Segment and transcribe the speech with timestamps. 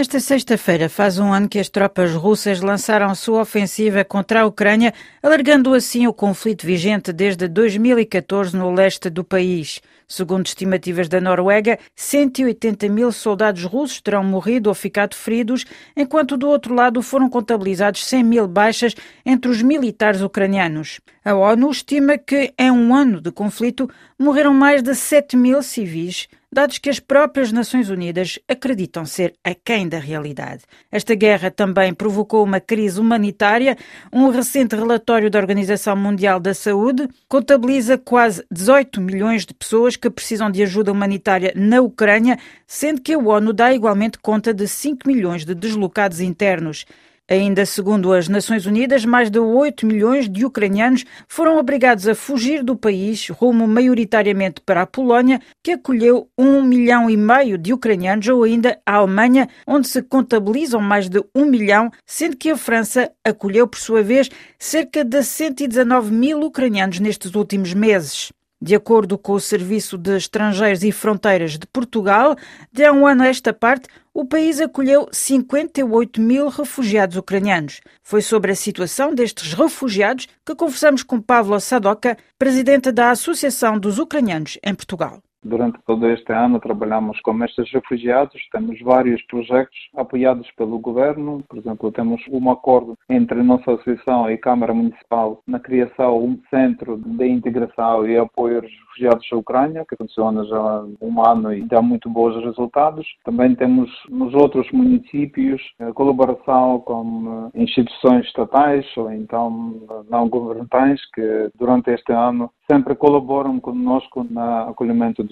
[0.00, 4.94] Esta sexta-feira faz um ano que as tropas russas lançaram sua ofensiva contra a Ucrânia,
[5.22, 9.82] alargando assim o conflito vigente desde 2014 no leste do país.
[10.08, 16.48] Segundo estimativas da Noruega, 180 mil soldados russos terão morrido ou ficado feridos, enquanto do
[16.48, 18.94] outro lado foram contabilizados 100 mil baixas
[19.24, 20.98] entre os militares ucranianos.
[21.22, 23.86] A ONU estima que, em um ano de conflito,
[24.18, 29.88] morreram mais de 7 mil civis, dados que as próprias Nações Unidas acreditam ser aquém
[29.88, 30.62] da realidade.
[30.90, 33.76] Esta guerra também provocou uma crise humanitária.
[34.12, 40.10] Um recente relatório da Organização Mundial da Saúde contabiliza quase 18 milhões de pessoas que
[40.10, 45.06] precisam de ajuda humanitária na Ucrânia, sendo que a ONU dá igualmente conta de 5
[45.06, 46.84] milhões de deslocados internos.
[47.30, 52.64] Ainda segundo as Nações Unidas, mais de 8 milhões de ucranianos foram obrigados a fugir
[52.64, 58.26] do país, rumo maioritariamente para a Polónia, que acolheu um milhão e meio de ucranianos,
[58.26, 63.12] ou ainda a Alemanha, onde se contabilizam mais de um milhão, sendo que a França
[63.24, 68.32] acolheu, por sua vez, cerca de 119 mil ucranianos nestes últimos meses.
[68.62, 72.36] De acordo com o Serviço de Estrangeiros e Fronteiras de Portugal,
[72.70, 77.80] de um ano a esta parte, o país acolheu 58 mil refugiados ucranianos.
[78.02, 83.98] Foi sobre a situação destes refugiados que conversamos com Pavlo Sadoka, presidente da Associação dos
[83.98, 85.22] Ucranianos em Portugal.
[85.42, 91.58] Durante todo este ano trabalhamos com estes refugiados, temos vários projetos apoiados pelo governo, por
[91.58, 96.98] exemplo, temos um acordo entre nossa associação e Câmara Municipal na criação de um centro
[96.98, 101.62] de integração e apoio aos refugiados da Ucrânia, que funciona já há um ano e
[101.62, 103.06] dá muito bons resultados.
[103.24, 105.62] Também temos nos outros municípios
[105.94, 113.58] colaboração com eh, instituições estatais ou então não governamentais que durante este ano sempre colaboram
[113.58, 115.24] conosco no acolhimento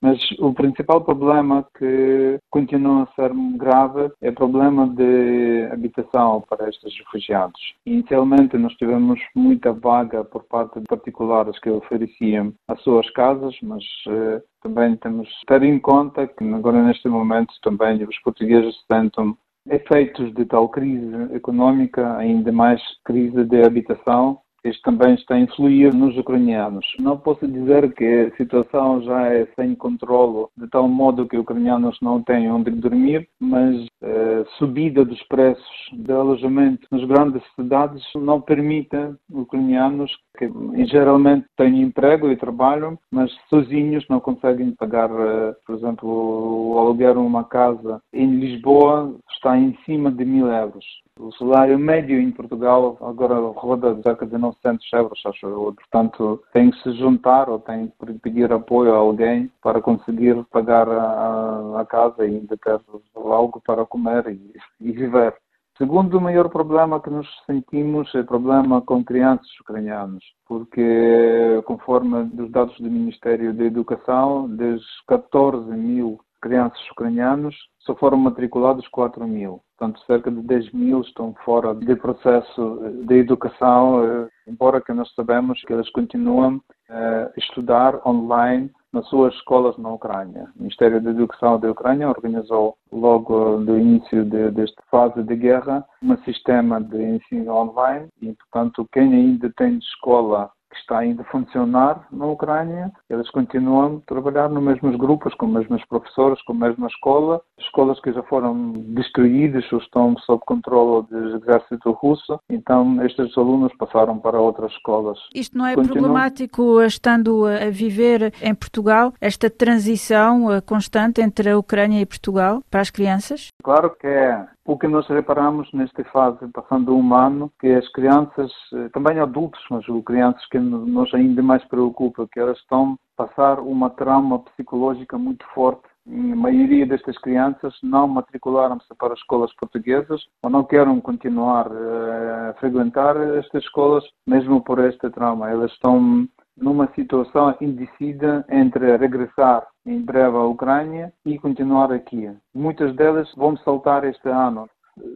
[0.00, 6.68] Mas o principal problema que continua a ser grave é o problema de habitação para
[6.68, 7.60] estes refugiados.
[7.84, 13.84] Inicialmente nós tivemos muita vaga por parte de particulares que ofereciam as suas casas, mas
[14.08, 19.36] eh, também temos que ter em conta que agora neste momento também os portugueses tentam
[19.68, 24.38] efeitos de tal crise econômica, ainda mais crise de habitação,
[24.68, 26.86] isto também está a influir nos ucranianos.
[26.98, 31.42] Não posso dizer que a situação já é sem controle, de tal modo que os
[31.42, 38.02] ucranianos não têm onde dormir, mas a subida dos preços de alojamento nas grandes cidades
[38.14, 38.96] não permite
[39.30, 40.50] ucranianos que
[40.86, 47.16] geralmente têm emprego e trabalham, mas sozinhos não conseguem pagar, eh, por exemplo, o aluguer
[47.16, 50.84] uma casa em Lisboa está em cima de mil euros.
[51.18, 55.74] O salário médio em Portugal agora roda cerca de 900 euros, acho eu.
[55.74, 60.88] Portanto, tem que se juntar ou tem que pedir apoio a alguém para conseguir pagar
[60.88, 62.80] a, a casa e ainda ter
[63.14, 65.34] algo para comer e, e viver.
[65.78, 72.30] Segundo o maior problema que nos sentimos é o problema com crianças ucranianas, porque, conforme
[72.42, 79.26] os dados do Ministério da Educação, das 14 mil crianças ucranianas, só foram matriculados 4
[79.28, 79.60] mil.
[79.78, 85.12] Portanto, cerca de 10 mil estão fora do processo de educação, eh, embora que nós
[85.14, 90.48] sabemos que eles continuam a estudar online nas suas escolas na Ucrânia.
[90.56, 95.84] O Ministério da Educação da Ucrânia organizou logo do início de, desta fase de guerra
[96.02, 101.26] um sistema de ensino online e, portanto, quem ainda tem escola que está ainda a
[101.26, 102.92] funcionar na Ucrânia.
[103.08, 107.40] Eles continuam a trabalhar nos mesmos grupos, com os mesmos professores, com a mesma escola.
[107.58, 112.38] Escolas que já foram destruídas ou estão sob controle do exército russo.
[112.50, 115.18] Então, estes alunos passaram para outras escolas.
[115.34, 116.02] Isto não é continuam...
[116.02, 122.62] problemático, estando a viver em Portugal, esta transição eh, constante entre a Ucrânia e Portugal
[122.70, 123.48] para as crianças?
[123.62, 124.55] Claro que é.
[124.68, 129.64] O que nós reparamos nesta fase, passando um ano, que as crianças, eh, também adultos,
[129.70, 135.16] mas crianças que nos ainda mais preocupa, que elas estão a passar uma trauma psicológica
[135.16, 135.84] muito forte.
[136.08, 142.54] A maioria destas crianças não matricularam-se para escolas portuguesas ou não querem continuar eh, a
[142.54, 145.48] frequentar estas escolas, mesmo por este trauma.
[145.48, 152.30] Elas estão numa situação indecida entre regressar em breve à Ucrânia e continuar aqui.
[152.54, 154.68] Muitas delas vão saltar este ano.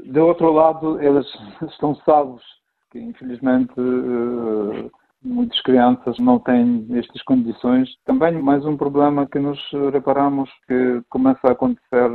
[0.04, 1.26] De outro lado, elas
[1.70, 2.42] estão salvos,
[2.90, 4.90] que infelizmente eh,
[5.22, 7.88] muitas crianças não têm estas condições.
[8.04, 9.58] Também mais um problema que nos
[9.92, 12.10] reparamos que começa a acontecer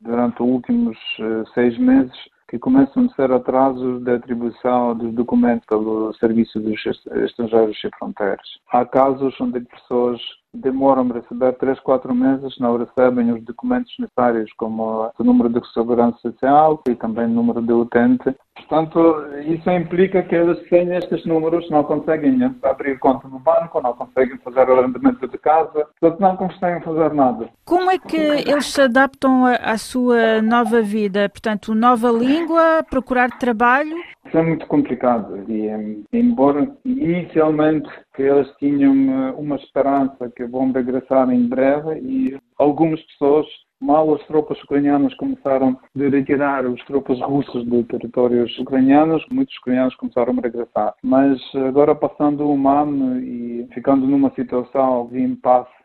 [0.00, 2.16] durante os últimos eh, seis meses
[2.52, 6.78] que começam a ser atrasos da atribuição dos documentos pelo Serviço dos
[7.24, 8.46] Estrangeiros e Fronteiras.
[8.70, 10.20] Há casos onde pessoas
[10.52, 15.66] demoram a receber 3, 4 meses, não recebem os documentos necessários, como o número de
[15.72, 18.36] segurança social e também o número de utente.
[18.54, 23.94] Portanto, isso implica que eles sem estes números não conseguem abrir conta no banco, não
[23.94, 27.48] conseguem fazer o arrendamento de casa, portanto não conseguem fazer nada.
[27.64, 31.28] Como é que eles se adaptam à sua nova vida?
[31.30, 33.96] Portanto, nova língua, procurar trabalho?
[34.26, 40.70] Isso é muito complicado e, embora inicialmente que eles tinham eh, uma esperança que vão
[40.70, 43.46] regressar em breve e algumas pessoas
[43.82, 49.94] mal as tropas ucranianas começaram a retirar os tropas russas de territórios ucranianos, muitos ucranianos
[49.96, 50.94] começaram a regressar.
[51.02, 55.82] Mas agora passando um ano e ficando numa situação de impasse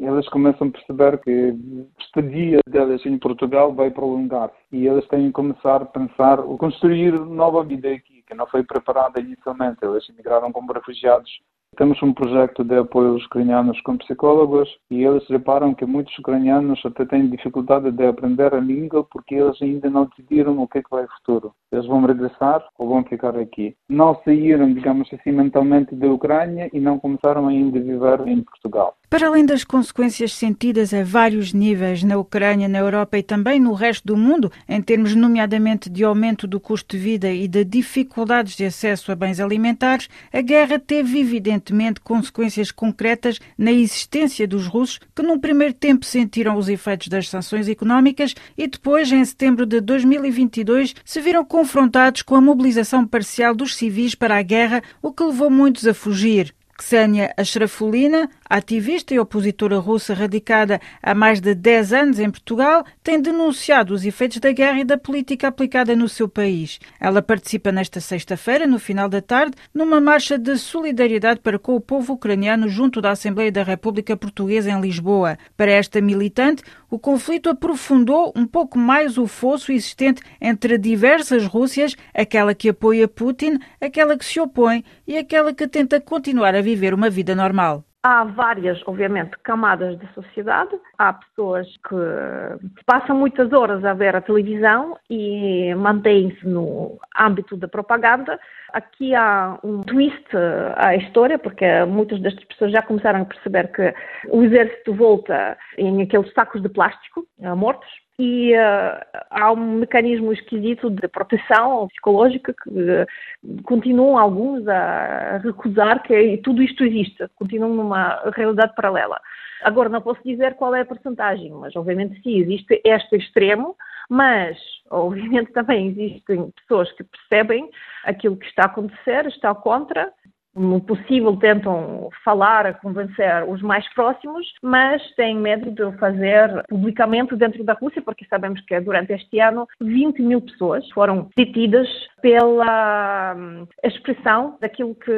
[0.00, 5.28] eles começam a perceber que a estadia deles em Portugal vai prolongar e eles têm
[5.28, 9.78] que começar a pensar, construir nova vida aqui, que não foi preparada inicialmente.
[9.82, 11.30] Eles emigraram como refugiados
[11.76, 16.80] temos um projeto de apoio aos ucranianos com psicólogos e eles reparam que muitos ucranianos
[16.84, 20.82] até têm dificuldade de aprender a língua porque eles ainda não decidiram o que, é
[20.82, 21.52] que vai futuro.
[21.70, 23.76] Eles vão regressar ou vão ficar aqui.
[23.88, 28.96] Não saíram, digamos assim, mentalmente da Ucrânia e não começaram ainda a viver em Portugal.
[29.10, 33.72] Para além das consequências sentidas a vários níveis na Ucrânia, na Europa e também no
[33.72, 38.54] resto do mundo, em termos nomeadamente de aumento do custo de vida e de dificuldades
[38.54, 45.00] de acesso a bens alimentares, a guerra teve evidentemente consequências concretas na existência dos russos,
[45.16, 49.80] que num primeiro tempo sentiram os efeitos das sanções económicas e depois, em setembro de
[49.80, 55.24] 2022, se viram confrontados com a mobilização parcial dos civis para a guerra, o que
[55.24, 56.54] levou muitos a fugir.
[56.78, 63.20] Ksenia Ashrafulina, ativista e opositora russa radicada há mais de 10 anos em Portugal, tem
[63.20, 66.78] denunciado os efeitos da guerra e da política aplicada no seu país.
[67.00, 71.80] Ela participa nesta sexta-feira, no final da tarde, numa marcha de solidariedade para com o
[71.80, 75.38] povo ucraniano junto da Assembleia da República Portuguesa em Lisboa.
[75.56, 81.96] Para esta militante, o conflito aprofundou um pouco mais o fosso existente entre diversas Rússias,
[82.14, 86.94] aquela que apoia Putin, aquela que se opõe e aquela que tenta continuar a viver
[86.94, 87.87] uma vida normal.
[88.00, 90.70] Há várias, obviamente, camadas da sociedade.
[90.96, 97.66] Há pessoas que passam muitas horas a ver a televisão e mantêm-se no âmbito da
[97.66, 98.38] propaganda.
[98.72, 100.28] Aqui há um twist
[100.76, 103.92] à história, porque muitas destas pessoas já começaram a perceber que
[104.28, 110.90] o exército volta em aqueles sacos de plástico mortos e uh, há um mecanismo esquisito
[110.90, 118.20] de proteção psicológica que uh, continuam alguns a recusar que tudo isto existe, continuam numa
[118.34, 119.20] realidade paralela.
[119.62, 123.76] Agora, não posso dizer qual é a porcentagem, mas obviamente sim, existe este extremo,
[124.08, 124.58] mas
[124.90, 127.70] obviamente também existem pessoas que percebem
[128.04, 130.12] aquilo que está a acontecer, estão contra
[130.58, 137.62] no possível tentam falar, convencer os mais próximos, mas têm medo de fazer publicamente dentro
[137.64, 141.88] da Rússia, porque sabemos que durante este ano 20 mil pessoas foram detidas
[142.20, 145.12] pela hum, expressão daquilo que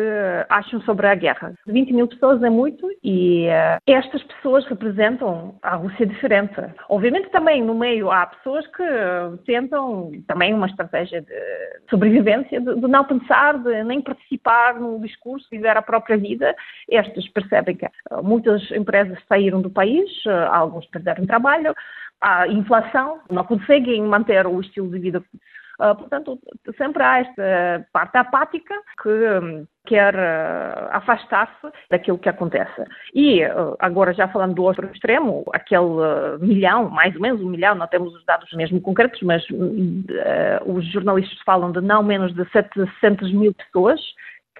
[0.49, 1.55] acham sobre a guerra.
[1.67, 6.61] 20 mil pessoas é muito e uh, estas pessoas representam a Rússia diferente.
[6.89, 8.85] Obviamente também no meio há pessoas que
[9.47, 11.35] tentam também uma estratégia de
[11.89, 16.55] sobrevivência, de, de não pensar, de nem participar no discurso, viver a própria vida.
[16.89, 21.75] Estes percebem que uh, muitas empresas saíram do país, uh, alguns perderam trabalho,
[22.21, 25.25] há inflação, não conseguem manter o estilo de vida
[25.81, 26.39] Uh, portanto,
[26.77, 32.85] sempre há esta parte apática que um, quer uh, afastar-se daquilo que acontece.
[33.15, 37.75] E uh, agora já falando do outro extremo, aquele milhão, mais ou menos um milhão,
[37.75, 39.43] não temos os dados mesmo concretos, mas
[40.67, 44.01] os jornalistas falam de não menos de 700 mil pessoas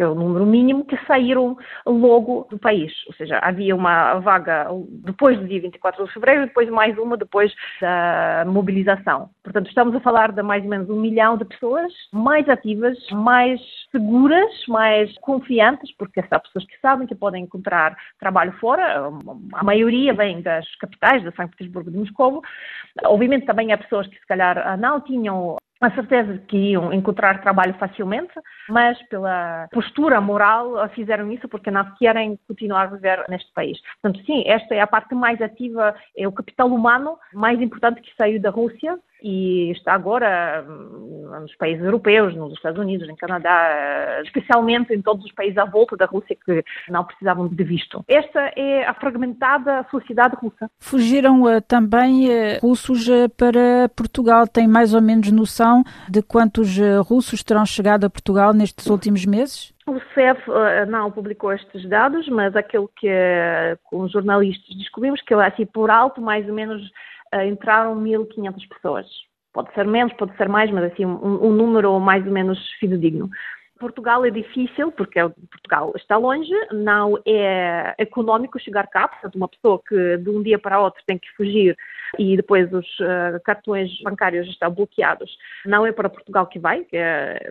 [0.01, 2.91] que é o número mínimo, que saíram logo do país.
[3.07, 4.67] Ou seja, havia uma vaga
[5.05, 7.53] depois do dia 24 de fevereiro depois mais uma depois
[7.83, 9.29] da mobilização.
[9.45, 13.61] Portanto, estamos a falar de mais ou menos um milhão de pessoas mais ativas, mais
[13.93, 19.11] seguras, mais confiantes, porque há pessoas que sabem que podem encontrar trabalho fora,
[19.53, 22.41] a maioria vem das capitais, de São Petersburgo e de Moscou.
[23.05, 27.75] Obviamente também há pessoas que se calhar não tinham a certeza que iam encontrar trabalho
[27.75, 28.33] facilmente,
[28.69, 33.79] mas pela postura moral fizeram isso porque não querem continuar a viver neste país.
[34.01, 38.15] Portanto, sim, esta é a parte mais ativa, é o capital humano mais importante que
[38.15, 44.21] saiu da Rússia e está agora hum, nos países europeus, nos Estados Unidos, em Canadá,
[44.25, 48.05] especialmente em todos os países à volta da Rússia que não precisavam de visto.
[48.09, 50.71] Esta é a fragmentada sociedade russa.
[50.79, 53.07] Fugiram uh, também uh, russos
[53.37, 54.47] para Portugal.
[54.47, 59.73] Tem mais ou menos noção de quantos russos terão chegado a Portugal nestes últimos meses?
[59.87, 60.41] O CEF
[60.89, 63.09] não publicou estes dados, mas aquilo que
[63.85, 66.83] com os jornalistas descobrimos que assim por alto mais ou menos
[67.47, 69.07] entraram 1.500 pessoas.
[69.53, 73.29] Pode ser menos, pode ser mais, mas assim um, um número mais ou menos fidedigno.
[73.81, 79.49] Portugal é difícil, porque é Portugal está longe, não é económico chegar cá, portanto, uma
[79.49, 81.77] pessoa que de um dia para outro tem que fugir
[82.19, 85.31] e depois os uh, cartões bancários estão bloqueados,
[85.65, 86.87] não é para Portugal que vai, uh,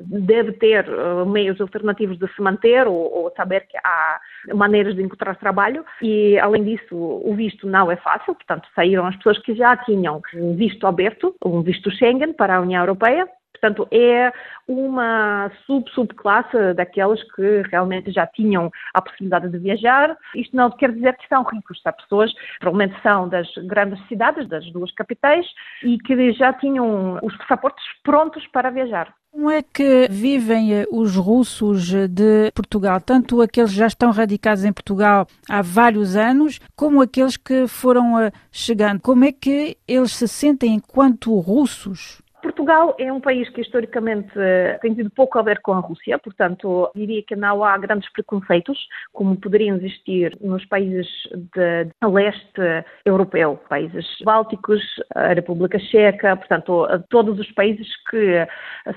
[0.01, 4.19] deve ter uh, meios alternativos de se manter ou, ou, saber que há
[4.53, 9.15] maneiras de encontrar trabalho e, além disso, o visto não é fácil, portanto, saíram as
[9.15, 13.27] pessoas que já tinham um visto aberto, um visto Schengen para a União Europeia,
[13.60, 14.32] Portanto, é
[14.68, 20.16] uma sub-subclasse daquelas que realmente já tinham a possibilidade de viajar.
[20.36, 24.66] Isto não quer dizer que são ricos, Há pessoas provavelmente são das grandes cidades, das
[24.72, 25.46] duas capitais,
[25.84, 29.13] e que já tinham os passaportes prontos para viajar.
[29.32, 34.66] Como é que vivem eh, os russos de Portugal, tanto aqueles que já estão radicados
[34.66, 39.00] em Portugal há vários anos, como aqueles que foram eh, chegando?
[39.00, 42.24] Como é que eles se sentem enquanto russos?
[42.50, 44.34] Portugal é um país que historicamente
[44.82, 48.88] tem tido pouco a ver com a Rússia, portanto, diria que não há grandes preconceitos,
[49.13, 51.08] como poderiam existir nos países
[51.53, 54.82] de leste europeu, países bálticos,
[55.13, 58.48] a República Checa, portanto, todos os países que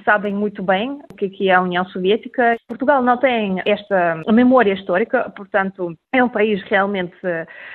[0.02, 2.56] sabem muito bem o que é a União Soviética.
[2.66, 7.16] Portugal não tem esta memória histórica, portanto, é um país realmente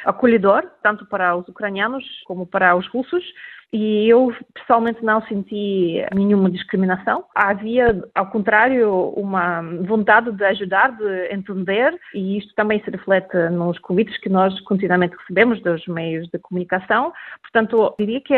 [0.05, 3.23] acolhedor, tanto para os ucranianos como para os russos.
[3.73, 7.25] E eu pessoalmente não senti nenhuma discriminação.
[7.35, 13.77] Havia, ao contrário, uma vontade de ajudar, de entender, e isto também se reflete nos
[13.79, 17.11] convites que nós continuamente recebemos dos meios de comunicação.
[17.41, 18.33] Portanto, diria que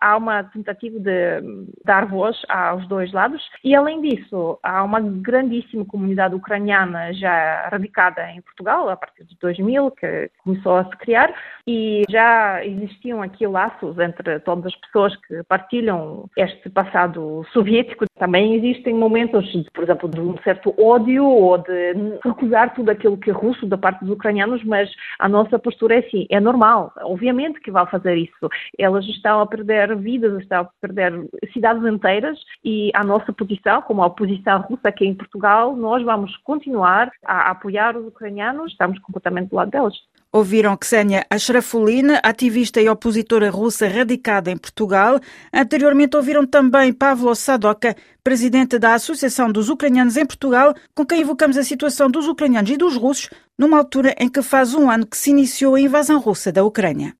[0.00, 1.42] há uma tentativa de
[1.84, 3.42] dar voz aos dois lados.
[3.64, 9.36] E, além disso, há uma grandíssima comunidade ucraniana já radicada em Portugal, a partir de
[9.40, 11.34] 2000, que começou a se criar,
[11.66, 18.04] e já existiam aqui laços entre todas as pessoas que partilham este passado soviético.
[18.18, 21.94] Também existem momentos, por exemplo, de um certo ódio ou de
[22.24, 25.98] recusar tudo aquilo que é russo da parte dos ucranianos, mas a nossa postura é
[25.98, 28.48] assim, é normal, obviamente que vão fazer isso.
[28.78, 31.12] Elas estão a perder vidas, estão a perder
[31.52, 36.36] cidades inteiras e a nossa posição, como a oposição russa aqui em Portugal, nós vamos
[36.38, 39.94] continuar a apoiar os ucranianos, estamos completamente do lado deles.
[40.30, 45.18] Ouviram Ksenia Ashrafulina, ativista e opositora russa radicada em Portugal.
[45.50, 51.56] Anteriormente ouviram também Pavlo Sadoka, presidente da Associação dos Ucranianos em Portugal, com quem evocamos
[51.56, 55.16] a situação dos ucranianos e dos russos numa altura em que faz um ano que
[55.16, 57.16] se iniciou a invasão russa da Ucrânia.